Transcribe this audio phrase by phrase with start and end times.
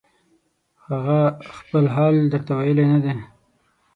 [0.87, 1.19] هغه
[1.57, 3.13] خپل حال درته ویلی نه دی